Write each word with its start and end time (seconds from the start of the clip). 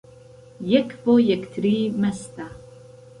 یەک 0.73 0.89
بۆ 1.03 1.13
یەکتری 1.31 1.79
مەستە 2.01 2.47